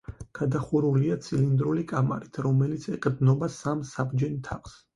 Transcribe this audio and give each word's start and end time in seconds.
გადახურულია 0.37 1.17
ცილინდრული 1.25 1.85
კამარით, 1.93 2.41
რომელიც 2.49 2.89
ეყრდნობა 2.97 3.53
სამ 3.61 3.87
საბჯენ 3.95 4.45
თაღს. 4.51 4.79